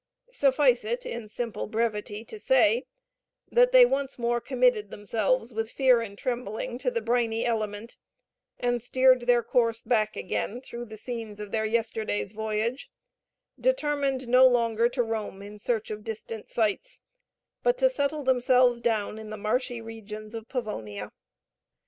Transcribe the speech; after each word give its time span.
Suffice 0.31 0.83
it 0.83 1.05
in 1.05 1.27
simple 1.29 1.67
brevity 1.67 2.25
to 2.25 2.39
say, 2.39 2.87
that 3.51 3.71
they 3.71 3.85
once 3.85 4.17
more 4.17 4.41
committed 4.41 4.89
themselves, 4.89 5.53
with 5.53 5.69
fear 5.69 6.01
and 6.01 6.17
trembling, 6.17 6.79
to 6.79 6.89
the 6.89 7.03
briny 7.03 7.45
element, 7.45 7.97
and 8.57 8.81
steered 8.81 9.21
their 9.27 9.43
course 9.43 9.83
back 9.83 10.15
again 10.15 10.59
through 10.59 10.85
the 10.85 10.97
scenes 10.97 11.39
of 11.39 11.51
their 11.51 11.67
yesterday's 11.67 12.31
voyage, 12.31 12.89
determined 13.59 14.27
no 14.27 14.47
longer 14.47 14.89
to 14.89 15.03
roam 15.03 15.43
in 15.43 15.59
search 15.59 15.91
of 15.91 16.03
distant 16.03 16.49
sites, 16.49 17.01
but 17.61 17.77
to 17.77 17.87
settle 17.87 18.23
themselves 18.23 18.81
down 18.81 19.19
in 19.19 19.29
the 19.29 19.37
marshy 19.37 19.81
regions 19.81 20.33
of 20.33 20.47
Pavonia. 20.49 21.11